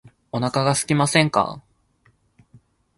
[0.31, 1.61] お腹がすきませんか